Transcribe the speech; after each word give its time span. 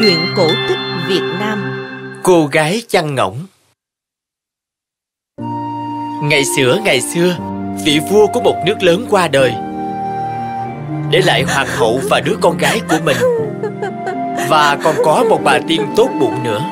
Chuyện 0.00 0.18
cổ 0.36 0.48
tích 0.68 0.78
Việt 1.08 1.22
Nam. 1.40 1.58
Cô 2.22 2.46
gái 2.46 2.82
chăn 2.88 3.14
ngỗng. 3.14 3.38
Ngày 6.22 6.44
xưa 6.56 6.78
ngày 6.84 7.00
xưa, 7.00 7.36
Vị 7.84 8.00
vua 8.10 8.26
của 8.26 8.40
một 8.40 8.56
nước 8.66 8.82
lớn 8.82 9.06
qua 9.10 9.28
đời, 9.28 9.52
Để 11.10 11.22
lại 11.24 11.42
hoàng 11.42 11.66
hậu 11.66 12.00
và 12.10 12.20
đứa 12.20 12.36
con 12.40 12.58
gái 12.58 12.80
của 12.88 12.98
mình. 13.04 13.16
Và 14.48 14.78
còn 14.84 14.94
có 15.04 15.24
một 15.28 15.40
bà 15.44 15.58
tiên 15.68 15.82
tốt 15.96 16.08
bụng 16.20 16.44
nữa. 16.44 16.64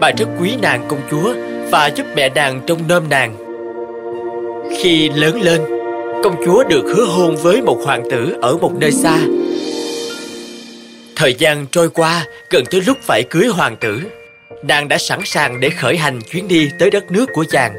Bà 0.00 0.10
rất 0.10 0.28
quý 0.40 0.56
nàng 0.62 0.84
công 0.88 1.00
chúa 1.10 1.34
Và 1.70 1.86
giúp 1.86 2.06
mẹ 2.16 2.28
nàng 2.28 2.60
trông 2.66 2.88
nom 2.88 3.08
nàng. 3.08 3.36
Khi 4.78 5.08
lớn 5.08 5.40
lên, 5.42 5.60
Công 6.22 6.36
chúa 6.44 6.64
được 6.64 6.82
hứa 6.96 7.04
hôn 7.04 7.36
với 7.36 7.62
một 7.62 7.78
hoàng 7.84 8.02
tử 8.10 8.36
ở 8.42 8.56
một 8.56 8.72
nơi 8.78 8.92
xa. 8.92 9.18
Thời 11.16 11.34
gian 11.34 11.66
trôi 11.66 11.90
qua 11.90 12.24
Gần 12.50 12.64
tới 12.70 12.80
lúc 12.80 12.98
phải 13.02 13.22
cưới 13.30 13.46
hoàng 13.46 13.76
tử. 13.76 14.02
Nàng 14.62 14.88
đã 14.88 14.98
sẵn 14.98 15.20
sàng 15.24 15.60
để 15.60 15.70
khởi 15.70 15.96
hành 15.96 16.20
chuyến 16.30 16.48
đi 16.48 16.70
tới 16.78 16.90
đất 16.90 17.10
nước 17.10 17.26
của 17.34 17.44
chàng. 17.50 17.74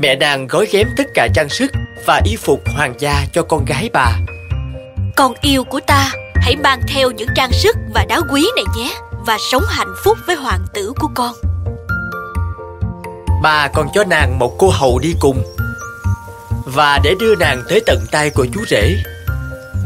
Mẹ 0.00 0.16
nàng 0.16 0.46
gói 0.46 0.66
ghém 0.72 0.88
tất 0.96 1.04
cả 1.14 1.28
trang 1.34 1.48
sức 1.48 1.72
và 2.06 2.20
y 2.24 2.36
phục 2.36 2.60
hoàng 2.76 2.94
gia 2.98 3.24
cho 3.32 3.42
con 3.42 3.64
gái 3.64 3.90
bà. 3.92 4.12
Con 5.16 5.34
yêu 5.40 5.64
của 5.64 5.80
ta 5.86 6.12
Hãy 6.34 6.56
mang 6.56 6.80
theo 6.88 7.10
những 7.10 7.28
trang 7.34 7.52
sức 7.52 7.76
và 7.94 8.04
đá 8.08 8.20
quý 8.32 8.48
này 8.56 8.64
nhé 8.76 8.94
Và 9.26 9.38
sống 9.52 9.62
hạnh 9.68 9.94
phúc 10.04 10.18
với 10.26 10.36
hoàng 10.36 10.66
tử 10.74 10.92
của 11.00 11.08
con. 11.14 11.34
Bà 13.42 13.68
còn 13.74 13.88
cho 13.94 14.04
nàng 14.04 14.38
một 14.38 14.54
cô 14.58 14.70
hầu 14.70 14.98
đi 14.98 15.14
cùng. 15.20 15.42
Và 16.66 16.98
để 17.04 17.14
đưa 17.20 17.34
nàng 17.34 17.62
tới 17.68 17.80
tận 17.86 17.98
tay 18.10 18.30
của 18.30 18.46
chú 18.54 18.60
rể. 18.68 18.96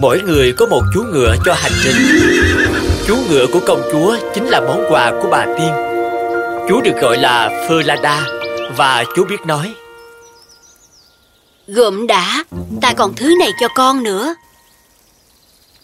Mỗi 0.01 0.21
người 0.21 0.53
có 0.53 0.67
một 0.67 0.83
chú 0.95 1.03
ngựa 1.13 1.37
cho 1.45 1.55
hành 1.55 1.73
trình 1.85 1.97
Chú 3.07 3.17
ngựa 3.29 3.47
của 3.53 3.61
công 3.67 3.83
chúa 3.93 4.17
chính 4.35 4.47
là 4.47 4.61
món 4.61 4.85
quà 4.89 5.13
của 5.23 5.29
bà 5.31 5.47
tiên. 5.59 5.73
Chú 6.69 6.81
được 6.81 7.01
gọi 7.01 7.19
là 7.19 7.67
Phơ 7.69 7.83
La 7.83 7.97
Đa 8.03 8.23
Và 8.77 9.05
chú 9.17 9.25
biết 9.25 9.47
nói 9.47 9.75
Gượm 11.67 12.07
đã 12.07 12.45
Ta 12.81 12.93
còn 12.93 13.15
thứ 13.15 13.35
này 13.39 13.51
cho 13.61 13.69
con 13.75 14.03
nữa. 14.03 14.35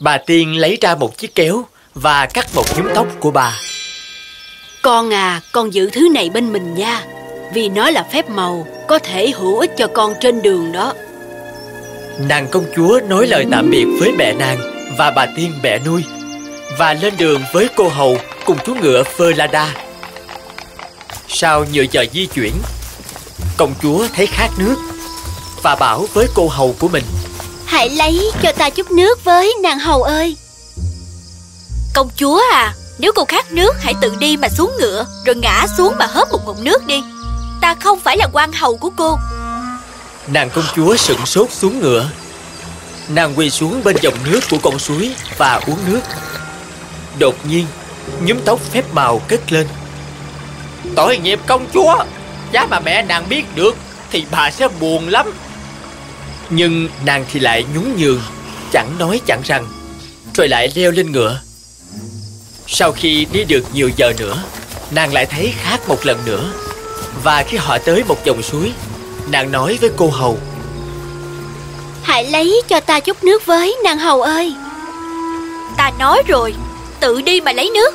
Bà 0.00 0.18
tiên 0.18 0.56
lấy 0.56 0.78
ra 0.80 0.94
một 0.94 1.18
chiếc 1.18 1.34
kéo 1.34 1.64
Và 1.94 2.26
cắt 2.26 2.46
một 2.54 2.64
nhúm 2.76 2.86
tóc 2.94 3.06
của 3.20 3.30
bà. 3.30 3.60
Con 4.82 5.12
à 5.12 5.40
Con 5.52 5.74
giữ 5.74 5.90
thứ 5.90 6.08
này 6.14 6.30
bên 6.30 6.52
mình 6.52 6.74
nha 6.74 7.04
Vì 7.54 7.68
nó 7.68 7.90
là 7.90 8.06
phép 8.12 8.30
màu 8.30 8.66
Có 8.88 8.98
thể 8.98 9.30
hữu 9.30 9.58
ích 9.58 9.70
cho 9.76 9.86
con 9.86 10.14
trên 10.20 10.42
đường 10.42 10.72
đó. 10.72 10.94
Nàng 12.28 12.48
công 12.50 12.64
chúa 12.76 13.00
nói 13.08 13.26
lời 13.26 13.46
tạm 13.50 13.70
biệt 13.70 13.86
với 14.00 14.12
mẹ 14.12 14.32
nàng 14.32 14.58
Và 14.98 15.10
bà 15.10 15.26
tiên 15.36 15.52
mẹ 15.62 15.78
nuôi 15.86 16.04
Và 16.78 16.94
lên 16.94 17.14
đường 17.18 17.44
với 17.52 17.68
cô 17.76 17.88
hầu 17.88 18.18
Cùng 18.46 18.58
chú 18.66 18.74
ngựa 18.74 19.02
Phơ 19.02 19.32
La 19.32 19.46
Đa 19.46 19.74
Sau 21.28 21.64
nhiều 21.64 21.84
giờ 21.90 22.04
di 22.12 22.26
chuyển 22.26 22.52
Công 23.56 23.74
chúa 23.82 24.06
thấy 24.14 24.26
khát 24.26 24.48
nước 24.58 24.76
Và 25.62 25.76
bảo 25.76 26.06
với 26.14 26.26
cô 26.34 26.48
hầu 26.48 26.74
của 26.78 26.88
mình 26.88 27.04
Hãy 27.66 27.90
lấy 27.90 28.30
cho 28.42 28.52
ta 28.52 28.70
chút 28.70 28.90
nước 28.90 29.24
với 29.24 29.54
nàng 29.62 29.78
hầu 29.78 30.02
ơi. 30.02 30.36
Công 31.94 32.10
chúa 32.16 32.42
à 32.52 32.74
Nếu 32.98 33.12
cô 33.14 33.24
khát 33.24 33.52
nước 33.52 33.72
hãy 33.80 33.94
tự 34.00 34.12
đi 34.18 34.36
mà 34.36 34.48
xuống 34.48 34.72
ngựa 34.80 35.06
Rồi 35.26 35.36
ngã 35.36 35.66
xuống 35.76 35.94
mà 35.98 36.06
hớp 36.06 36.32
một 36.32 36.38
ngụm 36.46 36.64
nước 36.64 36.86
đi. 36.86 37.02
Ta 37.60 37.74
không 37.74 38.00
phải 38.00 38.16
là 38.16 38.28
quan 38.32 38.52
hầu 38.52 38.76
của 38.76 38.90
cô. 38.96 39.18
Nàng 40.26 40.50
công 40.50 40.64
chúa 40.76 40.96
sững 40.96 41.26
sốt 41.26 41.50
xuống 41.50 41.80
ngựa. 41.80 42.08
Nàng 43.08 43.34
quỳ 43.36 43.50
xuống 43.50 43.84
bên 43.84 43.96
dòng 44.00 44.14
nước 44.24 44.40
của 44.50 44.58
con 44.62 44.78
suối 44.78 45.14
Và 45.38 45.60
uống 45.66 45.78
nước 45.86 46.00
Đột 47.18 47.34
nhiên 47.48 47.66
Nhúm 48.24 48.38
tóc 48.44 48.60
phép 48.60 48.84
màu 48.92 49.18
kết 49.28 49.52
lên. 49.52 49.66
Tội 50.96 51.18
nghiệp 51.18 51.40
công 51.46 51.66
chúa, 51.74 52.04
Giá 52.52 52.66
mà 52.66 52.80
mẹ 52.80 53.02
nàng 53.02 53.28
biết 53.28 53.44
được 53.54 53.76
Thì 54.10 54.24
bà 54.30 54.50
sẽ 54.50 54.68
buồn 54.80 55.08
lắm. 55.08 55.32
Nhưng 56.50 56.88
nàng 57.04 57.24
thì 57.32 57.40
lại 57.40 57.64
nhún 57.74 57.96
nhường, 57.98 58.20
Chẳng 58.72 58.98
nói 58.98 59.20
chẳng 59.26 59.40
rằng, 59.44 59.66
Rồi 60.34 60.48
lại 60.48 60.72
leo 60.74 60.90
lên 60.90 61.12
ngựa. 61.12 61.40
Sau 62.66 62.92
khi 62.92 63.26
đi 63.32 63.44
được 63.44 63.64
nhiều 63.72 63.90
giờ 63.96 64.12
nữa, 64.18 64.42
Nàng 64.90 65.12
lại 65.12 65.26
thấy 65.26 65.54
khát 65.56 65.88
một 65.88 66.06
lần 66.06 66.18
nữa. 66.24 66.52
Và 67.22 67.42
khi 67.42 67.56
họ 67.56 67.78
tới 67.78 68.04
một 68.08 68.24
dòng 68.24 68.42
suối, 68.42 68.72
Nàng 69.30 69.52
nói 69.52 69.78
với 69.80 69.90
cô 69.96 70.10
hầu. 70.10 70.38
Hãy 72.02 72.30
lấy 72.30 72.62
cho 72.68 72.80
ta 72.80 73.00
chút 73.00 73.24
nước 73.24 73.46
với, 73.46 73.76
nàng 73.84 73.98
hầu 73.98 74.22
ơi. 74.22 74.54
Ta 75.76 75.92
nói 75.98 76.22
rồi 76.28 76.54
Tự 77.02 77.20
đi 77.20 77.40
mà 77.40 77.52
lấy 77.52 77.70
nước. 77.74 77.94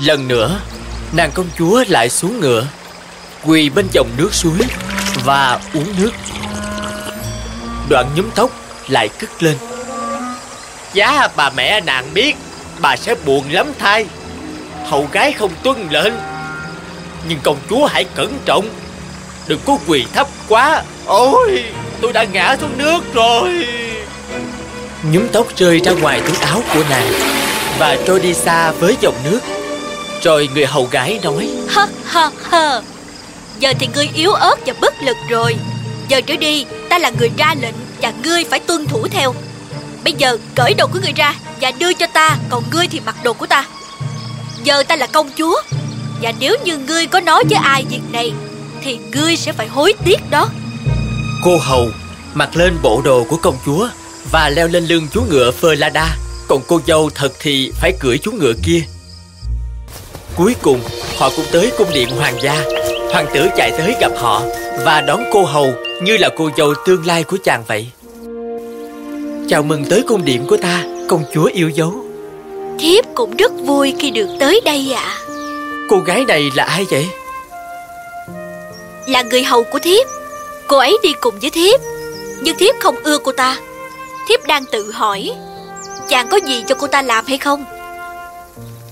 Lần 0.00 0.28
nữa 0.28 0.60
Nàng 1.12 1.30
công 1.34 1.46
chúa 1.58 1.84
lại 1.88 2.10
xuống 2.10 2.40
ngựa 2.40 2.66
Quỳ 3.44 3.70
bên 3.70 3.86
dòng 3.92 4.10
nước 4.16 4.34
suối 4.34 4.58
Và 5.24 5.60
uống 5.74 5.94
nước. 5.98 6.10
Đoạn 7.88 8.10
nhúm 8.16 8.30
tóc 8.34 8.50
lại 8.88 9.08
cất 9.08 9.42
lên. 9.42 9.56
Giá 10.92 11.28
bà 11.36 11.50
mẹ 11.50 11.80
nàng 11.80 12.14
biết 12.14 12.36
Bà 12.80 12.96
sẽ 12.96 13.14
buồn 13.24 13.44
lắm 13.50 13.72
thay. 13.78 14.06
Hầu 14.84 15.08
gái 15.12 15.32
không 15.32 15.52
tuân 15.62 15.88
lệnh. 15.90 16.14
Nhưng 17.28 17.38
công 17.42 17.58
chúa 17.70 17.86
hãy 17.86 18.04
cẩn 18.04 18.38
trọng 18.44 18.68
Đừng 19.46 19.60
có 19.66 19.78
quỳ 19.86 20.06
thấp 20.14 20.28
quá. 20.48 20.82
Ôi 21.06 21.64
tôi 22.00 22.12
đã 22.12 22.24
ngã 22.24 22.56
xuống 22.60 22.78
nước 22.78 23.00
rồi. 23.14 23.66
Nhúm 25.12 25.28
tóc 25.32 25.46
rơi 25.56 25.80
ra 25.84 25.92
ngoài 25.92 26.20
túi 26.20 26.36
áo 26.36 26.62
của 26.74 26.84
nàng 26.90 27.39
Và 27.80 27.96
trôi 28.06 28.20
đi 28.20 28.34
xa 28.34 28.72
với 28.72 28.96
dòng 29.00 29.14
nước. 29.24 29.40
Rồi 30.22 30.48
người 30.54 30.66
hầu 30.66 30.88
gái 30.90 31.20
nói 31.22 31.50
Hơ 31.68 31.86
hơ 32.04 32.30
hơ 32.42 32.82
Giờ 33.58 33.72
thì 33.78 33.88
ngươi 33.94 34.08
yếu 34.14 34.32
ớt 34.32 34.56
và 34.66 34.72
bất 34.80 35.02
lực 35.02 35.16
rồi. 35.30 35.56
Giờ 36.08 36.20
trở 36.20 36.36
đi 36.36 36.66
ta 36.88 36.98
là 36.98 37.10
người 37.18 37.30
ra 37.36 37.54
lệnh 37.60 37.74
Và 38.02 38.12
ngươi 38.24 38.44
phải 38.44 38.60
tuân 38.60 38.86
thủ 38.86 39.06
theo. 39.10 39.34
Bây 40.04 40.12
giờ 40.12 40.38
cởi 40.54 40.74
đồ 40.74 40.86
của 40.86 40.98
ngươi 41.02 41.12
ra 41.16 41.34
Và 41.60 41.70
đưa 41.70 41.92
cho 41.92 42.06
ta 42.06 42.36
Còn 42.48 42.64
ngươi 42.72 42.86
thì 42.86 43.00
mặc 43.00 43.16
đồ 43.24 43.32
của 43.32 43.46
ta. 43.46 43.64
Giờ 44.64 44.82
ta 44.82 44.96
là 44.96 45.06
công 45.06 45.30
chúa 45.38 45.62
Và 46.22 46.32
nếu 46.40 46.56
như 46.64 46.78
ngươi 46.78 47.06
có 47.06 47.20
nói 47.20 47.44
với 47.50 47.58
ai 47.62 47.84
việc 47.90 48.02
này 48.12 48.32
Thì 48.82 48.98
ngươi 49.12 49.36
sẽ 49.36 49.52
phải 49.52 49.68
hối 49.68 49.94
tiếc 50.04 50.30
đó. 50.30 50.48
Cô 51.44 51.58
hầu 51.58 51.88
mặc 52.34 52.56
lên 52.56 52.78
bộ 52.82 53.02
đồ 53.04 53.24
của 53.28 53.36
công 53.36 53.56
chúa 53.66 53.88
Và 54.30 54.48
leo 54.48 54.68
lên 54.68 54.86
lưng 54.86 55.06
chú 55.12 55.22
ngựa 55.30 55.52
Đa 55.94 56.08
Còn 56.50 56.60
cô 56.68 56.80
dâu 56.86 57.10
thật 57.14 57.32
thì 57.40 57.72
phải 57.80 57.92
cưỡi 58.00 58.18
chú 58.18 58.32
ngựa 58.32 58.52
kia. 58.64 58.80
Cuối 60.36 60.54
cùng 60.62 60.80
họ 61.18 61.30
cũng 61.36 61.44
tới 61.52 61.72
cung 61.78 61.88
điện 61.94 62.08
hoàng 62.10 62.34
gia. 62.42 62.64
Hoàng 63.12 63.26
tử 63.34 63.48
chạy 63.56 63.70
tới 63.70 63.94
gặp 64.00 64.12
họ 64.16 64.42
Và 64.84 65.00
đón 65.00 65.24
cô 65.32 65.44
hầu 65.44 65.74
như 66.02 66.16
là 66.16 66.28
cô 66.36 66.50
dâu 66.56 66.74
tương 66.86 67.06
lai 67.06 67.24
của 67.24 67.36
chàng 67.44 67.64
vậy. 67.68 67.86
Chào 69.48 69.62
mừng 69.62 69.84
tới 69.84 70.02
cung 70.08 70.24
điện 70.24 70.46
của 70.48 70.56
ta 70.56 70.84
Công 71.08 71.24
chúa 71.34 71.44
yêu 71.44 71.68
dấu. 71.68 72.04
Thiếp 72.78 73.04
cũng 73.14 73.36
rất 73.36 73.52
vui 73.66 73.94
khi 73.98 74.10
được 74.10 74.28
tới 74.40 74.60
đây 74.64 74.92
ạ. 74.96 75.18
Cô 75.88 75.98
gái 75.98 76.24
này 76.24 76.50
là 76.54 76.64
ai 76.64 76.86
vậy? 76.90 77.08
Là 79.06 79.22
người 79.22 79.42
hầu 79.42 79.64
của 79.64 79.78
thiếp. 79.78 80.06
Cô 80.66 80.78
ấy 80.78 80.98
đi 81.02 81.12
cùng 81.20 81.38
với 81.40 81.50
thiếp 81.50 81.80
Nhưng 82.40 82.56
thiếp 82.58 82.74
không 82.80 82.96
ưa 83.04 83.18
cô 83.18 83.32
ta. 83.32 83.56
Thiếp 84.28 84.46
đang 84.46 84.64
tự 84.72 84.92
hỏi 84.92 85.30
Chàng 86.10 86.28
có 86.28 86.36
gì 86.46 86.64
cho 86.66 86.74
cô 86.74 86.86
ta 86.86 87.02
làm 87.02 87.26
hay 87.26 87.38
không? 87.38 87.64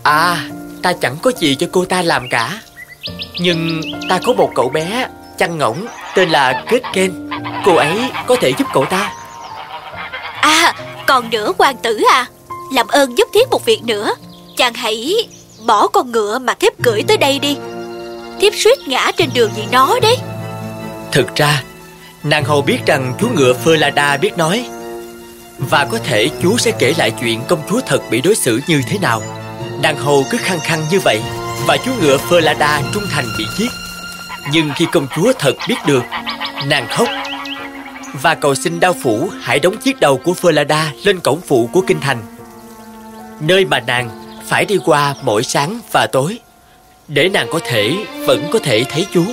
À 0.02 0.44
ta 0.82 0.92
chẳng 0.92 1.16
có 1.22 1.32
gì 1.38 1.54
cho 1.54 1.66
cô 1.72 1.84
ta 1.84 2.02
làm 2.02 2.28
cả. 2.30 2.60
Nhưng 3.38 3.80
ta 4.08 4.18
có 4.24 4.32
một 4.32 4.50
cậu 4.54 4.68
bé 4.68 5.08
chăn 5.38 5.58
ngỗng 5.58 5.86
tên 6.14 6.30
là 6.30 6.64
Kết 6.68 6.82
Ken. 6.92 7.30
Cô 7.64 7.74
ấy 7.74 8.10
có 8.26 8.36
thể 8.40 8.52
giúp 8.58 8.68
cậu 8.72 8.84
ta. 8.84 9.12
À 10.40 10.74
còn 11.06 11.30
nữa 11.30 11.52
hoàng 11.58 11.76
tử 11.76 12.02
à. 12.12 12.26
Làm 12.72 12.86
ơn 12.88 13.18
giúp 13.18 13.28
thiếp 13.34 13.50
một 13.50 13.64
việc 13.64 13.80
nữa. 13.84 14.14
Chàng 14.56 14.74
hãy 14.74 15.14
bỏ 15.66 15.88
con 15.88 16.12
ngựa 16.12 16.38
mà 16.38 16.54
thiếp 16.54 16.72
cưỡi 16.82 17.02
tới 17.02 17.16
đây 17.16 17.38
đi. 17.38 17.56
Thiếp 18.40 18.52
suýt 18.54 18.88
ngã 18.88 19.10
trên 19.16 19.30
đường 19.34 19.50
vì 19.56 19.62
nó 19.72 19.98
đấy. 20.02 20.16
Thực 21.12 21.36
ra 21.36 21.62
Nàng 22.22 22.44
hầu 22.44 22.62
biết 22.62 22.78
rằng 22.86 23.14
chú 23.20 23.28
ngựa 23.28 23.54
Phơ 23.54 23.76
La 23.76 23.90
Đa 23.90 24.16
biết 24.16 24.36
nói 24.36 24.64
và 25.58 25.84
có 25.84 25.98
thể 25.98 26.30
chúa 26.42 26.56
sẽ 26.56 26.72
kể 26.78 26.94
lại 26.98 27.12
chuyện 27.20 27.40
công 27.48 27.62
chúa 27.70 27.80
thật 27.86 28.02
bị 28.10 28.20
đối 28.20 28.34
xử 28.34 28.60
như 28.68 28.82
thế 28.88 28.98
nào. 28.98 29.22
Đàn 29.82 29.96
hầu 29.96 30.24
cứ 30.30 30.38
khăng 30.38 30.60
khăng 30.60 30.84
như 30.90 31.00
vậy, 31.00 31.20
Và 31.66 31.76
chú 31.76 31.92
ngựa 32.00 32.16
Phơ 32.16 32.40
trung 32.94 33.02
thành 33.10 33.24
bị 33.38 33.44
giết. 33.58 33.70
Nhưng 34.52 34.70
khi 34.76 34.86
công 34.92 35.06
chúa 35.16 35.32
thật 35.38 35.54
biết 35.68 35.74
được, 35.86 36.02
Nàng 36.66 36.86
khóc. 36.90 37.08
Và 38.22 38.34
cầu 38.34 38.54
xin 38.54 38.80
đao 38.80 38.94
phủ, 39.02 39.30
hãy 39.40 39.58
đóng 39.58 39.76
chiếc 39.76 40.00
đầu 40.00 40.18
của 40.18 40.34
Phơ 40.34 40.52
lên 41.04 41.20
cổng 41.20 41.40
phụ 41.40 41.70
của 41.72 41.80
kinh 41.80 42.00
thành. 42.00 42.22
Nơi 43.40 43.64
mà 43.64 43.80
nàng 43.80 44.10
phải 44.48 44.64
đi 44.64 44.78
qua 44.84 45.14
mỗi 45.22 45.42
sáng 45.42 45.80
và 45.92 46.06
tối, 46.12 46.38
Để 47.08 47.28
nàng 47.28 47.46
có 47.52 47.60
thể, 47.64 47.92
vẫn 48.26 48.48
có 48.52 48.58
thể 48.58 48.84
thấy 48.88 49.06
chú 49.14 49.24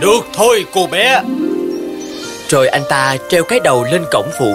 Được 0.00 0.20
thôi, 0.32 0.66
cô 0.72 0.86
bé. 0.86 1.22
Rồi 2.48 2.68
anh 2.68 2.82
ta 2.88 3.16
treo 3.28 3.44
cái 3.44 3.60
đầu 3.60 3.84
lên 3.84 4.04
cổng 4.12 4.30
phụ 4.38 4.54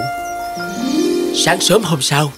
Sáng 1.36 1.62
sớm 1.62 1.84
hôm 1.84 2.02
sau 2.02 2.32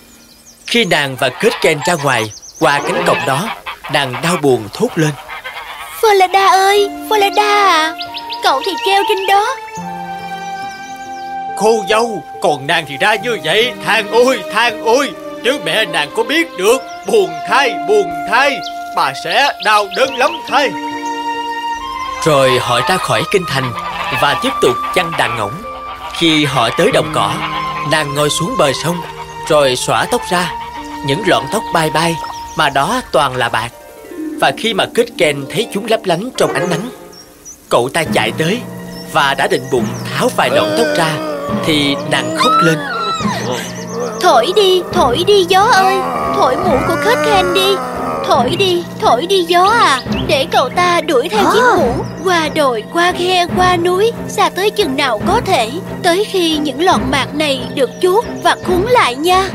Khi 0.68 0.86
nàng 0.86 1.16
và 1.16 1.30
kết 1.30 1.54
Ken 1.62 1.80
ra 1.88 1.94
ngoài 2.04 2.32
Qua 2.60 2.80
cánh 2.80 3.04
cổng 3.08 3.26
đó 3.28 3.50
Nàng 3.94 4.14
đau 4.24 4.38
buồn 4.42 4.68
thốt 4.74 4.90
lên. 4.96 5.12
Florida 6.02 6.50
ơi 6.50 6.90
Florida 7.10 7.66
à 7.66 7.96
Cậu 8.44 8.62
thì 8.66 8.72
treo 8.86 9.04
trên 9.10 9.28
đó. 9.28 9.56
Cô 11.58 11.84
dâu 11.90 12.24
Còn 12.42 12.68
nàng 12.68 12.86
thì 12.88 12.98
ra 12.98 13.16
như 13.16 13.38
vậy 13.44 13.72
Thang 13.86 14.12
ôi 14.12 14.40
thang 14.54 14.86
ôi 14.86 15.12
Nếu 15.44 15.60
mẹ 15.66 15.86
nàng 15.86 16.10
có 16.16 16.24
biết 16.24 16.48
được 16.58 16.82
Buồn 17.08 17.30
thay 17.50 17.74
buồn 17.88 18.10
thay 18.30 18.60
Bà 18.96 19.14
sẽ 19.24 19.54
đau 19.66 19.88
đớn 19.96 20.16
lắm 20.18 20.32
thay. 20.48 20.72
Rồi 22.24 22.60
họ 22.60 22.82
ra 22.90 22.98
khỏi 22.98 23.24
kinh 23.32 23.44
thành 23.48 23.74
và 24.22 24.40
tiếp 24.44 24.52
tục 24.62 24.76
chăn 24.96 25.12
đàn 25.18 25.38
ngỗng. 25.38 25.54
Khi 26.14 26.46
họ 26.46 26.70
tới 26.78 26.92
đồng 26.92 27.12
cỏ 27.14 27.34
Nàng 27.92 28.16
ngồi 28.16 28.30
xuống 28.30 28.56
bờ 28.58 28.72
sông 28.84 28.96
Rồi 29.48 29.76
xõa 29.76 30.06
tóc 30.12 30.22
ra 30.32 30.52
Những 31.06 31.24
lọn 31.28 31.44
tóc 31.52 31.64
bay 31.74 31.90
bay 31.90 32.16
Mà 32.58 32.70
đó 32.70 33.02
toàn 33.12 33.36
là 33.36 33.50
bạc. 33.50 33.70
Và 34.40 34.52
khi 34.58 34.74
mà 34.74 34.86
kết 34.96 35.06
Ken 35.18 35.46
thấy 35.54 35.68
chúng 35.74 35.86
lấp 35.90 36.00
lánh 36.04 36.30
trong 36.38 36.54
ánh 36.54 36.70
nắng 36.70 36.90
Cậu 37.70 37.90
ta 37.94 38.04
chạy 38.04 38.32
tới 38.32 38.62
Và 39.14 39.34
đã 39.34 39.48
định 39.48 39.64
bụng 39.72 39.88
tháo 40.14 40.30
vài 40.36 40.50
lọn 40.50 40.70
tóc 40.78 40.88
ra 40.98 41.10
Thì 41.66 41.96
nàng 42.12 42.38
khóc 42.38 42.52
lên. 42.62 42.78
Thổi 44.22 44.48
đi, 44.56 44.82
thổi 44.94 45.24
đi 45.28 45.46
gió 45.50 45.62
ơi 45.62 45.96
Thổi 46.36 46.56
mũ 46.56 46.78
của 46.88 46.96
Kết 47.06 47.16
Ken 47.26 47.54
đi. 47.54 47.76
Thổi 48.32 48.56
đi, 48.60 48.84
thổi 49.02 49.26
đi 49.26 49.44
gió 49.44 49.64
à. 49.64 50.02
Để 50.28 50.46
cậu 50.52 50.70
ta 50.70 51.02
đuổi 51.02 51.30
theo 51.30 51.44
chiếc 51.54 51.62
mũ 51.78 51.94
Qua 52.24 52.50
đồi, 52.56 52.84
qua 52.94 53.12
khe, 53.12 53.46
qua 53.58 53.78
núi 53.78 54.12
Xa 54.28 54.50
tới 54.50 54.70
chừng 54.70 54.98
nào 54.98 55.22
có 55.28 55.42
thể. 55.46 55.72
Tới 56.04 56.26
khi 56.32 56.58
những 56.58 56.82
lọn 56.82 57.02
bạc 57.12 57.36
này 57.36 57.62
được 57.76 57.90
chuốt 58.02 58.26
và 58.44 58.56
cuốn 58.68 58.82
lại 58.90 59.16
nha. 59.16 59.50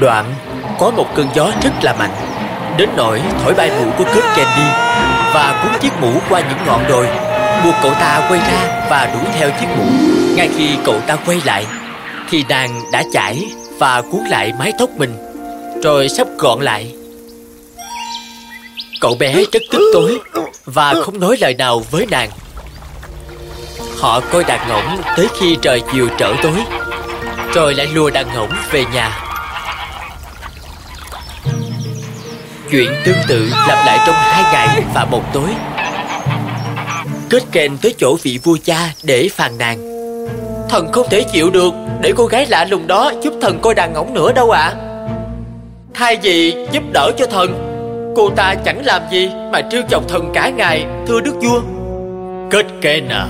Đoạn 0.00 0.34
có 0.78 0.90
một 0.90 1.06
cơn 1.14 1.26
gió 1.34 1.50
rất 1.62 1.70
là 1.82 1.94
mạnh. 1.98 2.10
Đến 2.78 2.88
nỗi 2.96 3.20
thổi 3.44 3.54
bay 3.54 3.70
mũ 3.70 3.90
của 3.98 4.04
Ken 4.36 4.46
đi 4.56 4.66
Và 5.34 5.60
cuốn 5.62 5.80
chiếc 5.80 5.92
mũ 6.00 6.12
qua 6.28 6.40
những 6.40 6.66
ngọn 6.66 6.80
đồi 6.88 7.08
Buộc 7.64 7.74
cậu 7.82 7.92
ta 7.94 8.26
quay 8.28 8.40
ra 8.40 8.86
và 8.90 9.10
đuổi 9.12 9.32
theo 9.38 9.50
chiếc 9.60 9.66
mũ. 9.78 9.84
Ngay 10.36 10.48
khi 10.56 10.68
cậu 10.84 11.00
ta 11.00 11.16
quay 11.26 11.40
lại 11.44 11.66
Thì 12.30 12.44
nàng 12.48 12.80
đã 12.92 13.02
chải 13.12 13.46
và 13.78 14.02
cuốn 14.02 14.20
lại 14.24 14.52
mái 14.58 14.72
tóc 14.78 14.90
mình 14.96 15.14
Rồi 15.82 16.08
sắp 16.08 16.26
gọn 16.38 16.60
lại 16.60 16.92
Cậu 19.00 19.14
bé 19.14 19.34
rất 19.52 19.62
tức 19.70 19.90
tối 19.92 20.20
Và 20.64 20.94
không 20.94 21.20
nói 21.20 21.36
lời 21.40 21.54
nào 21.54 21.82
với 21.90 22.06
nàng. 22.10 22.30
Họ 23.98 24.20
coi 24.20 24.44
đàn 24.44 24.68
ngỗng 24.68 25.02
tới 25.16 25.28
khi 25.40 25.56
trời 25.62 25.82
chiều 25.92 26.08
trở 26.18 26.34
tối, 26.42 26.64
Rồi 27.54 27.74
lại 27.74 27.86
lùa 27.94 28.10
đàn 28.10 28.34
ngỗng 28.34 28.50
về 28.70 28.84
nhà. 28.94 29.22
Chuyện 32.70 32.94
tương 33.04 33.16
tự 33.28 33.50
lặp 33.68 33.86
lại 33.86 33.98
trong 34.06 34.14
hai 34.14 34.42
ngày 34.52 34.82
và 34.94 35.04
một 35.04 35.22
tối. 35.32 35.48
Kết 37.30 37.42
kèn 37.52 37.78
tới 37.78 37.94
chỗ 37.98 38.16
vị 38.22 38.38
vua 38.42 38.56
cha 38.64 38.92
để 39.02 39.28
phàn 39.32 39.58
nàn. 39.58 39.78
Thần 40.68 40.92
không 40.92 41.06
thể 41.10 41.22
chịu 41.32 41.50
được, 41.50 41.72
Để 42.00 42.12
cô 42.16 42.26
gái 42.26 42.46
lạ 42.46 42.64
lùng 42.64 42.86
đó 42.86 43.12
giúp 43.22 43.34
thần 43.40 43.58
coi 43.62 43.74
đàn 43.74 43.92
ngỗng 43.92 44.14
nữa 44.14 44.32
đâu 44.32 44.50
ạ. 44.50 44.60
À. 44.60 44.74
Thay 45.94 46.16
vì 46.22 46.54
giúp 46.72 46.82
đỡ 46.92 47.10
cho 47.18 47.26
thần 47.26 47.65
Cô 48.16 48.30
ta 48.30 48.54
chẳng 48.54 48.84
làm 48.84 49.02
gì 49.10 49.28
mà 49.52 49.60
trêu 49.70 49.82
chọc 49.90 50.08
thần 50.08 50.30
cả 50.34 50.48
ngày 50.48 50.86
Thưa 51.06 51.20
đức 51.20 51.34
vua. 51.42 51.62
Kết 52.50 52.66
kèn 52.80 53.08
nà 53.08 53.26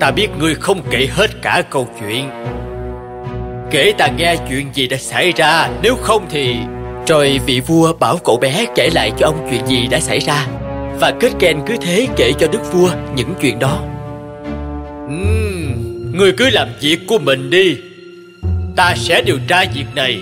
Ta 0.00 0.10
biết 0.10 0.28
ngươi 0.38 0.54
không 0.54 0.80
kể 0.90 1.08
hết 1.10 1.30
cả 1.42 1.62
câu 1.70 1.88
chuyện. 2.00 2.30
Kể 3.70 3.92
ta 3.98 4.08
nghe 4.16 4.36
chuyện 4.48 4.70
gì 4.74 4.86
đã 4.86 4.96
xảy 4.96 5.32
ra 5.32 5.68
Nếu 5.82 5.96
không 5.96 6.26
thì 6.30 6.56
Rồi 7.06 7.40
vị 7.46 7.60
vua 7.60 7.92
bảo 7.92 8.18
cậu 8.24 8.36
bé 8.36 8.66
kể 8.74 8.90
lại 8.94 9.12
cho 9.18 9.26
ông 9.26 9.48
chuyện 9.50 9.66
gì 9.66 9.88
đã 9.90 10.00
xảy 10.00 10.18
ra. 10.18 10.46
Và 11.00 11.12
kết 11.20 11.32
Ken 11.38 11.56
cứ 11.66 11.76
thế 11.80 12.06
kể 12.16 12.32
cho 12.38 12.46
đức 12.52 12.72
vua 12.72 12.90
những 13.16 13.34
chuyện 13.40 13.58
đó. 13.58 13.82
Uhm, 15.06 16.18
Ngươi 16.18 16.32
cứ 16.32 16.50
làm 16.50 16.68
việc 16.80 16.98
của 17.08 17.18
mình 17.18 17.50
đi. 17.50 17.76
Ta 18.76 18.94
sẽ 18.96 19.22
điều 19.22 19.38
tra 19.48 19.64
việc 19.74 19.86
này. 19.94 20.20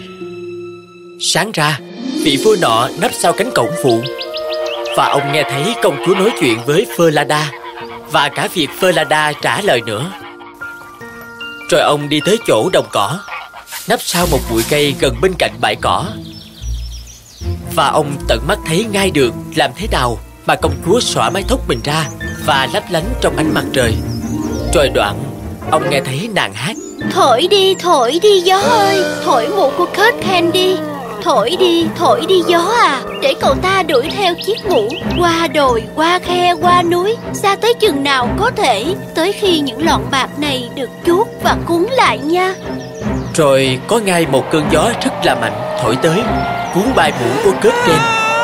Sáng 1.20 1.50
ra 1.54 1.78
Vị 2.20 2.38
vua 2.44 2.56
nọ 2.60 2.88
nấp 2.98 3.10
sau 3.14 3.32
cánh 3.32 3.50
cổng 3.54 3.70
phụ 3.82 4.02
Và 4.96 5.08
ông 5.08 5.32
nghe 5.32 5.42
thấy 5.42 5.74
công 5.82 5.96
chúa 6.06 6.14
nói 6.14 6.30
chuyện 6.40 6.58
với 6.66 6.86
pherlada 6.98 7.50
Và 8.10 8.28
cả 8.28 8.48
việc 8.54 8.68
pherlada 8.80 9.32
trả 9.42 9.60
lời 9.60 9.80
nữa. 9.86 10.12
Rồi 11.70 11.80
ông 11.80 12.08
đi 12.08 12.20
tới 12.26 12.38
chỗ 12.46 12.70
đồng 12.72 12.86
cỏ 12.92 13.18
Nấp 13.88 14.02
sau 14.02 14.26
một 14.30 14.38
bụi 14.50 14.62
cây 14.70 14.94
gần 15.00 15.16
bên 15.22 15.32
cạnh 15.38 15.52
bãi 15.60 15.76
cỏ. 15.76 16.06
Và 17.74 17.88
ông 17.88 18.16
tận 18.28 18.40
mắt 18.48 18.58
thấy 18.66 18.84
ngay 18.92 19.10
được 19.10 19.34
Làm 19.54 19.70
thế 19.76 19.86
nào 19.92 20.18
mà 20.46 20.54
công 20.54 20.74
chúa 20.86 21.00
xõa 21.00 21.30
mái 21.30 21.44
tóc 21.48 21.60
mình 21.68 21.80
ra 21.84 22.08
Và 22.46 22.68
lấp 22.74 22.82
lánh 22.90 23.14
trong 23.20 23.36
ánh 23.36 23.54
mặt 23.54 23.64
trời. 23.72 23.94
Rồi 24.74 24.88
đoạn 24.88 25.16
Ông 25.70 25.90
nghe 25.90 26.00
thấy 26.00 26.28
nàng 26.34 26.52
hát. 26.54 26.76
Thổi 27.12 27.46
đi, 27.50 27.74
thổi 27.74 28.18
đi 28.22 28.40
gió 28.40 28.56
ơi 28.58 29.04
Thổi 29.24 29.48
mũ 29.48 29.72
của 29.78 29.86
Kurt 29.86 30.26
Candy 30.28 30.76
Thổi 31.24 31.56
đi, 31.58 31.86
thổi 31.96 32.26
đi 32.28 32.42
gió 32.46 32.72
à. 32.82 33.02
Để 33.22 33.34
cậu 33.40 33.54
ta 33.54 33.82
đuổi 33.82 34.10
theo 34.16 34.34
chiếc 34.46 34.66
mũ 34.70 34.88
Qua 35.18 35.48
đồi, 35.54 35.82
qua 35.94 36.18
khe, 36.18 36.54
qua 36.60 36.82
núi. 36.82 37.16
Xa 37.32 37.56
tới 37.56 37.74
chừng 37.74 38.02
nào 38.02 38.28
có 38.38 38.50
thể. 38.56 38.84
Tới 39.14 39.32
khi 39.32 39.58
những 39.58 39.86
lọn 39.86 40.00
bạc 40.10 40.28
này 40.38 40.68
được 40.74 40.90
chuốt 41.06 41.26
và 41.42 41.56
cuốn 41.66 41.86
lại 41.90 42.18
nha. 42.18 42.54
Rồi 43.34 43.80
có 43.86 43.98
ngay 43.98 44.26
một 44.26 44.44
cơn 44.50 44.64
gió 44.70 44.90
rất 45.04 45.12
là 45.24 45.34
mạnh 45.34 45.52
thổi 45.82 45.96
tới 45.96 46.22
Cuốn 46.74 46.84
bay 46.96 47.12
mũ 47.20 47.30
của 47.44 47.58
Kết 47.60 47.74
Ken 47.86 47.98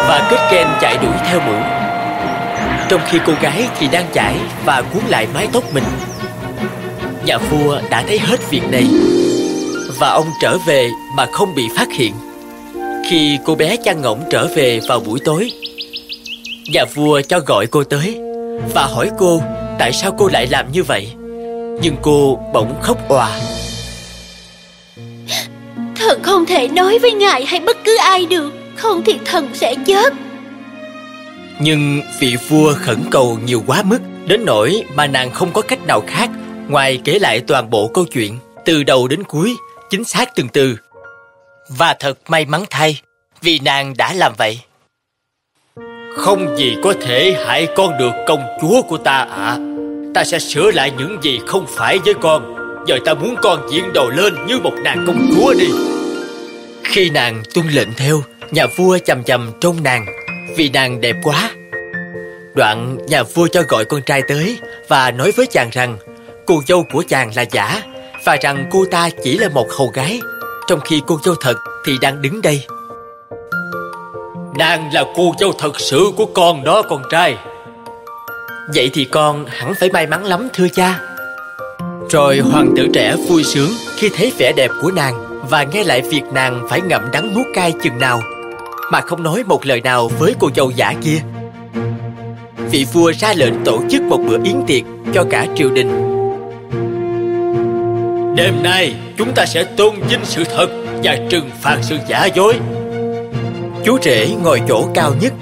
Và 0.09 0.29
Kết 0.31 0.49
Ken 0.51 0.67
chạy 0.81 0.99
đuổi 0.99 1.17
theo 1.27 1.41
mũ. 1.41 1.59
Trong 2.89 3.01
khi 3.07 3.19
cô 3.27 3.33
gái 3.41 3.69
thì 3.79 3.89
đang 3.93 4.07
chạy 4.13 4.35
và 4.65 4.83
cuốn 4.83 5.03
lại 5.09 5.27
mái 5.35 5.49
tóc 5.53 5.65
mình. 5.75 5.85
Nhà 7.25 7.39
vua 7.39 7.81
đã 7.91 8.05
thấy 8.09 8.19
hết 8.19 8.51
việc 8.51 8.63
này 8.71 8.87
Và 9.99 10.09
ông 10.09 10.27
trở 10.43 10.59
về 10.67 10.91
mà 11.15 11.27
không 11.33 11.55
bị 11.55 11.69
phát 11.77 11.89
hiện 11.93 12.15
khi 13.09 13.39
cô 13.45 13.55
bé 13.55 13.77
chăn 13.77 14.03
ngỗng 14.03 14.25
trở 14.31 14.47
về 14.55 14.81
vào 14.89 15.01
buổi 15.01 15.21
tối. 15.25 15.51
Nhà 16.73 16.85
vua 16.95 17.21
cho 17.21 17.41
gọi 17.41 17.67
cô 17.67 17.85
tới 17.85 18.19
Và 18.75 18.87
hỏi 18.87 19.11
cô 19.19 19.43
tại 19.79 19.93
sao 19.93 20.15
cô 20.19 20.29
lại 20.29 20.47
làm 20.47 20.73
như 20.73 20.83
vậy. 20.83 21.09
Nhưng 21.83 21.97
cô 22.03 22.41
bỗng 22.55 22.75
khóc 22.83 23.09
òa. 23.09 23.41
Thần 25.97 26.23
không 26.23 26.47
thể 26.47 26.69
nói 26.69 26.99
với 26.99 27.13
ngài 27.13 27.45
hay 27.45 27.61
bất 27.61 27.77
cứ 27.85 27.97
ai 27.97 28.27
được 28.27 28.53
Không 28.77 29.03
thì 29.05 29.19
thần 29.25 29.49
sẽ 29.55 29.75
chết. 29.87 30.13
Nhưng 31.61 32.03
vị 32.21 32.37
vua 32.49 32.75
khẩn 32.75 32.99
cầu 33.11 33.39
nhiều 33.45 33.63
quá 33.67 33.83
mức 33.83 33.99
Đến 34.27 34.45
nỗi 34.45 34.83
mà 34.95 35.07
nàng 35.07 35.31
không 35.31 35.53
có 35.53 35.63
cách 35.63 35.87
nào 35.87 36.03
khác 36.07 36.31
Ngoài 36.69 37.01
kể 37.05 37.19
lại 37.19 37.41
toàn 37.41 37.71
bộ 37.71 37.89
câu 37.89 38.05
chuyện 38.05 38.39
Từ 38.65 38.83
đầu 38.83 39.09
đến 39.09 39.23
cuối 39.25 39.57
Chính 39.91 40.05
xác 40.05 40.35
từng 40.35 40.49
từ. 40.49 40.77
Và 41.69 41.97
thật 41.99 42.19
may 42.29 42.45
mắn 42.45 42.65
thay 42.71 43.01
Vì 43.43 43.59
nàng 43.59 43.95
đã 43.97 44.13
làm 44.13 44.33
vậy. 44.39 44.61
Không 46.17 46.57
gì 46.57 46.77
có 46.83 46.95
thể 47.01 47.37
hại 47.47 47.69
con 47.77 47.99
được 47.99 48.13
công 48.27 48.43
chúa 48.61 48.83
của 48.83 48.99
ta 48.99 49.13
ạ. 49.13 49.27
À. 49.37 49.59
Ta 50.15 50.25
sẽ 50.25 50.39
sửa 50.39 50.71
lại 50.71 50.93
những 50.99 51.19
gì 51.23 51.41
không 51.47 51.67
phải 51.69 51.99
với 51.99 52.15
con. 52.15 52.55
Giờ 52.87 52.99
ta 53.05 53.15
muốn 53.15 53.35
con 53.43 53.69
diện 53.71 53.93
đầu 53.95 54.11
lên 54.11 54.47
như 54.47 54.59
một 54.59 54.73
nàng 54.85 55.05
công 55.07 55.31
chúa 55.35 55.55
đi. 55.55 55.69
Khi 56.85 57.11
nàng 57.11 57.43
tuân 57.55 57.69
lệnh 57.69 57.89
theo 57.97 58.23
Nhà 58.51 58.67
vua 58.77 58.99
chầm 58.99 59.25
chầm 59.25 59.53
trông 59.61 59.83
nàng. 59.83 60.07
Vì 60.57 60.69
nàng 60.69 61.01
đẹp 61.01 61.17
quá. 61.23 61.51
Đoạn 62.55 62.99
nhà 63.09 63.23
vua 63.23 63.49
cho 63.49 63.63
gọi 63.69 63.85
con 63.85 64.03
trai 64.03 64.23
tới 64.29 64.59
Và 64.89 65.11
nói 65.11 65.33
với 65.37 65.47
chàng 65.47 65.71
rằng 65.73 65.97
Cô 66.47 66.63
dâu 66.67 66.87
của 66.93 67.05
chàng 67.09 67.31
là 67.37 67.45
giả 67.53 67.83
Và 68.25 68.37
rằng 68.37 68.69
cô 68.71 68.85
ta 68.91 69.09
chỉ 69.25 69.39
là 69.39 69.49
một 69.49 69.67
hầu 69.79 69.89
gái 69.89 70.21
trong 70.69 70.81
khi 70.81 71.03
cô 71.07 71.21
dâu 71.25 71.35
thật 71.35 71.55
thì 71.85 71.99
đang 72.01 72.23
đứng 72.23 72.43
đây 72.43 72.67
Nàng 74.59 74.93
là 74.93 75.05
cô 75.17 75.35
dâu 75.39 75.53
thật 75.59 75.81
sự 75.81 76.13
của 76.17 76.27
con 76.27 76.65
đó, 76.65 76.83
con 76.83 77.03
trai. 77.11 77.37
Vậy 78.75 78.91
thì 78.95 79.05
con 79.05 79.47
hẳn 79.49 79.75
phải 79.81 79.91
may 79.91 80.07
mắn 80.07 80.25
lắm, 80.25 80.49
thưa 80.55 80.69
cha. 80.69 81.01
Rồi 82.11 82.39
hoàng 82.39 82.75
tử 82.77 82.89
trẻ 82.93 83.17
vui 83.29 83.45
sướng 83.45 83.71
khi 83.97 84.11
thấy 84.17 84.33
vẻ 84.39 84.53
đẹp 84.57 84.71
của 84.83 84.91
nàng 84.91 85.15
Và 85.51 85.63
nghe 85.63 85.85
lại 85.85 86.03
việc 86.03 86.23
nàng 86.33 86.67
phải 86.71 86.81
ngậm 86.81 87.11
đắng 87.13 87.35
nuốt 87.35 87.47
cay 87.55 87.73
chừng 87.83 87.99
nào, 87.99 88.21
Mà 88.93 89.01
không 89.01 89.23
nói 89.23 89.43
một 89.47 89.67
lời 89.67 89.81
nào 89.81 90.11
với 90.19 90.35
cô 90.39 90.51
dâu 90.57 90.71
giả 90.71 90.95
kia. 91.03 91.19
Vị 92.71 92.87
vua 92.93 93.13
ra 93.13 93.35
lệnh 93.37 93.65
tổ 93.65 93.81
chức 93.91 94.03
một 94.03 94.19
bữa 94.29 94.39
yến 94.45 94.63
tiệc 94.67 94.83
cho 95.15 95.25
cả 95.31 95.47
triều 95.57 95.71
đình. 95.71 95.91
Đêm 98.37 98.63
nay, 98.63 98.95
chúng 99.17 99.35
ta 99.35 99.47
sẽ 99.47 99.65
tôn 99.65 99.95
vinh 100.09 100.25
sự 100.25 100.45
thật 100.45 100.69
Và 101.03 101.19
trừng 101.31 101.51
phạt 101.63 101.79
sự 101.83 101.97
giả 102.09 102.27
dối. 102.27 102.55
Chú 103.85 103.99
rể 104.03 104.29
ngồi 104.43 104.63
chỗ 104.69 104.89
cao 104.95 105.15
nhất 105.21 105.33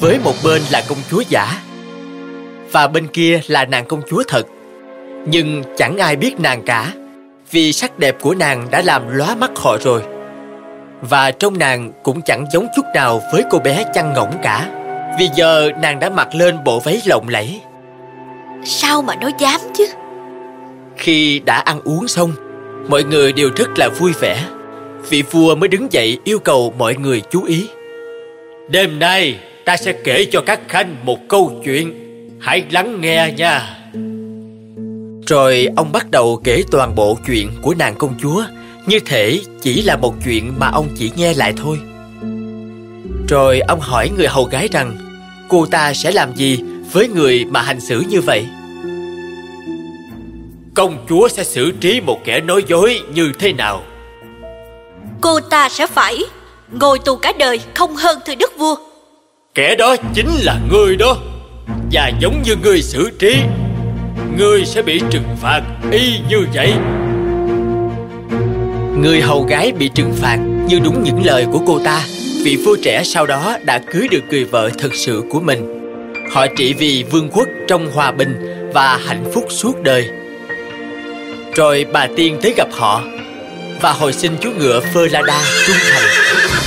Với 0.00 0.18
một 0.24 0.34
bên 0.44 0.62
là 0.70 0.82
công 0.88 0.98
chúa 1.10 1.22
giả 1.28 1.62
Và 2.72 2.86
bên 2.86 3.06
kia 3.06 3.40
là 3.46 3.64
nàng 3.64 3.86
công 3.86 4.02
chúa 4.10 4.22
thật. 4.28 4.42
Nhưng 5.26 5.62
chẳng 5.76 5.98
ai 5.98 6.16
biết 6.16 6.40
nàng 6.40 6.62
cả 6.66 6.92
Vì 7.50 7.72
sắc 7.72 7.98
đẹp 7.98 8.16
của 8.20 8.34
nàng 8.34 8.66
đã 8.70 8.82
làm 8.82 9.08
lóa 9.08 9.34
mắt 9.34 9.50
họ 9.56 9.76
rồi. 9.84 10.02
Và 11.00 11.30
trông 11.30 11.58
nàng 11.58 11.92
cũng 12.02 12.22
chẳng 12.22 12.46
giống 12.52 12.66
chút 12.76 12.84
nào 12.94 13.22
với 13.32 13.44
cô 13.50 13.58
bé 13.58 13.84
chăn 13.94 14.12
ngỗng 14.12 14.38
cả 14.42 14.70
Vì 15.18 15.28
giờ 15.36 15.70
nàng 15.82 16.00
đã 16.00 16.10
mặc 16.10 16.28
lên 16.34 16.64
bộ 16.64 16.80
váy 16.80 17.02
lộng 17.06 17.28
lẫy. 17.28 17.60
Sao 18.64 19.02
mà 19.02 19.14
nó 19.20 19.30
dám 19.38 19.60
chứ? 19.76 19.86
Khi 20.96 21.40
đã 21.44 21.56
ăn 21.56 21.80
uống 21.84 22.08
xong 22.08 22.32
Mọi 22.88 23.04
người 23.04 23.32
đều 23.32 23.50
rất 23.56 23.78
là 23.78 23.88
vui 23.88 24.12
vẻ 24.20 24.44
Vị 25.08 25.22
vua 25.30 25.54
mới 25.54 25.68
đứng 25.68 25.92
dậy 25.92 26.18
yêu 26.24 26.38
cầu 26.38 26.74
mọi 26.78 26.96
người 26.96 27.22
chú 27.30 27.44
ý. 27.44 27.68
Đêm 28.68 28.98
nay 28.98 29.38
ta 29.64 29.76
sẽ 29.76 29.92
kể 29.92 30.26
cho 30.32 30.40
các 30.40 30.60
khanh 30.68 30.96
một 31.02 31.18
câu 31.28 31.60
chuyện. 31.64 31.94
Hãy 32.40 32.64
lắng 32.70 33.00
nghe 33.00 33.32
nha. 33.36 33.78
Rồi 35.26 35.68
ông 35.76 35.92
bắt 35.92 36.10
đầu 36.10 36.40
kể 36.44 36.62
toàn 36.70 36.94
bộ 36.94 37.18
chuyện 37.26 37.50
của 37.62 37.74
nàng 37.74 37.94
công 37.98 38.14
chúa. 38.22 38.44
Như 38.86 39.00
thể 39.06 39.40
chỉ 39.62 39.82
là 39.82 39.96
một 39.96 40.14
chuyện 40.24 40.54
mà 40.58 40.68
ông 40.68 40.88
chỉ 40.98 41.10
nghe 41.16 41.34
lại 41.34 41.52
thôi. 41.56 41.78
Rồi 43.28 43.60
ông 43.60 43.80
hỏi 43.80 44.10
người 44.16 44.26
hầu 44.26 44.44
gái 44.44 44.68
rằng 44.72 44.96
Cô 45.48 45.66
ta 45.66 45.92
sẽ 45.94 46.10
làm 46.10 46.34
gì 46.34 46.58
với 46.92 47.08
người 47.08 47.44
mà 47.44 47.62
hành 47.62 47.80
xử 47.80 48.04
như 48.08 48.20
vậy? 48.20 48.46
Công 50.74 51.06
chúa 51.08 51.28
sẽ 51.28 51.44
xử 51.44 51.70
trí 51.70 52.00
một 52.00 52.20
kẻ 52.24 52.40
nói 52.40 52.62
dối 52.68 53.00
như 53.14 53.32
thế 53.38 53.52
nào 53.52 53.82
Cô 55.20 55.40
ta 55.40 55.68
sẽ 55.68 55.86
phải 55.86 56.18
ngồi 56.72 56.98
tù 56.98 57.16
cả 57.16 57.32
đời 57.38 57.60
không 57.74 57.96
hơn 57.96 58.18
thưa 58.26 58.34
đức 58.34 58.52
vua. 58.58 58.76
Kẻ 59.54 59.74
đó 59.74 59.96
chính 60.14 60.28
là 60.42 60.58
ngươi 60.70 60.96
đó 60.96 61.16
Và 61.92 62.10
giống 62.20 62.42
như 62.42 62.56
ngươi 62.62 62.82
xử 62.82 63.10
trí 63.18 63.36
Ngươi 64.38 64.64
sẽ 64.64 64.82
bị 64.82 65.00
trừng 65.10 65.36
phạt 65.40 65.62
y 65.92 66.12
như 66.28 66.46
vậy. 66.54 66.72
Người 68.96 69.20
hầu 69.20 69.42
gái 69.42 69.72
bị 69.72 69.90
trừng 69.94 70.12
phạt 70.20 70.36
như 70.68 70.78
đúng 70.84 71.02
những 71.02 71.24
lời 71.24 71.46
của 71.52 71.60
cô 71.66 71.78
ta 71.84 72.04
Vị 72.44 72.56
vua 72.56 72.76
trẻ 72.82 73.02
sau 73.04 73.26
đó 73.26 73.56
đã 73.64 73.78
cưới 73.92 74.08
được 74.10 74.22
người 74.30 74.44
vợ 74.44 74.70
thật 74.78 74.94
sự 74.94 75.22
của 75.30 75.40
mình. 75.40 75.74
Họ 76.32 76.46
trị 76.56 76.74
vì 76.78 77.04
vương 77.10 77.30
quốc 77.30 77.48
trong 77.68 77.90
hòa 77.92 78.12
bình 78.12 78.34
và 78.74 78.96
hạnh 79.06 79.24
phúc 79.34 79.44
suốt 79.48 79.82
đời. 79.82 80.08
Rồi 81.54 81.86
bà 81.92 82.06
tiên 82.16 82.38
tới 82.42 82.54
gặp 82.56 82.68
họ 82.72 83.02
và 83.80 83.92
hồi 83.92 84.12
sinh 84.12 84.36
chú 84.40 84.50
ngựa 84.52 84.80
Ferlada 84.80 85.22
La 85.26 85.42
trung 85.66 85.76
thành. 85.92 86.57